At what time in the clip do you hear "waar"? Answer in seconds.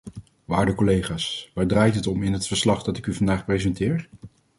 1.53-1.65